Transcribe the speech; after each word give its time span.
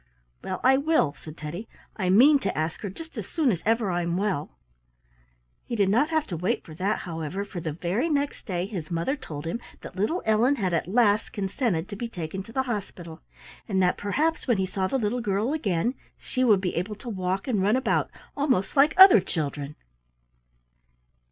"Well, 0.43 0.59
I 0.63 0.77
will," 0.77 1.13
said 1.19 1.37
Teddy. 1.37 1.69
"I 1.95 2.09
mean 2.09 2.39
to 2.39 2.57
ask 2.57 2.81
her 2.81 2.89
just 2.89 3.19
as 3.19 3.27
soon 3.27 3.51
as 3.51 3.61
ever 3.67 3.91
I'm 3.91 4.17
well." 4.17 4.57
He 5.67 5.75
did 5.75 5.89
not 5.89 6.09
have 6.09 6.25
to 6.29 6.35
wait 6.37 6.63
for 6.65 6.73
that, 6.73 7.01
however, 7.01 7.45
for 7.45 7.59
the 7.61 7.71
very 7.73 8.09
next 8.09 8.47
day 8.47 8.65
his 8.65 8.89
mother 8.89 9.15
told 9.15 9.45
him 9.45 9.59
that 9.81 9.95
little 9.95 10.23
Ellen 10.25 10.55
had 10.55 10.73
at 10.73 10.87
last 10.87 11.33
consented 11.33 11.87
to 11.87 11.95
be 11.95 12.09
taken 12.09 12.41
to 12.41 12.51
the 12.51 12.63
hospital, 12.63 13.21
and 13.69 13.79
that 13.83 13.95
perhaps 13.95 14.47
when 14.47 14.57
he 14.57 14.65
saw 14.65 14.87
the 14.87 14.97
little 14.97 15.21
girl 15.21 15.53
again 15.53 15.93
she 16.17 16.43
would 16.43 16.61
be 16.61 16.75
able 16.77 16.95
to 16.95 17.07
walk 17.07 17.47
and 17.47 17.61
run 17.61 17.75
about 17.75 18.09
almost 18.35 18.75
like 18.75 18.95
other 18.97 19.19
children. 19.19 19.75